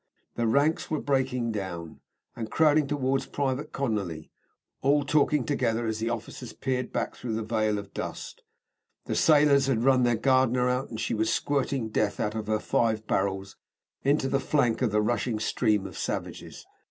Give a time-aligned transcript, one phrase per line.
[0.33, 4.31] The ranks were breaking, and crowding towards Private Conolly,
[4.81, 8.41] all talking together as the officers peered back through the veil of dust.
[9.05, 12.57] The sailors had run their Gardner out, and she was squirting death out of her
[12.59, 13.57] five barrels
[14.03, 16.65] into the flank of the rushing stream of savages.